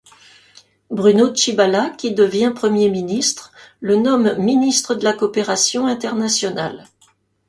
Bruno 0.89 1.29
Tshibala 1.31 1.91
qui 1.91 2.15
devient 2.15 2.51
Premier 2.55 2.89
ministre, 2.89 3.51
le 3.81 3.97
nomme 3.97 4.35
ministre 4.39 4.95
de 4.95 5.03
la 5.03 5.13
Coopération 5.13 5.85
internationale. 5.85 6.87